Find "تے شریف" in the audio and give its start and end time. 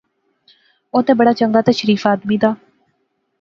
1.65-2.01